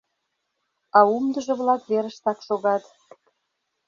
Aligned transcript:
А 0.97 0.99
умдыжо-влак 1.15 1.81
верыштак 1.91 2.39
шогат. 2.47 2.83